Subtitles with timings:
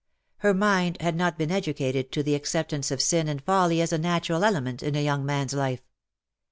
[0.37, 3.93] Her mind had not been educated to the accept ance of sin and folly as
[3.93, 5.83] a natural element in a young man^s life.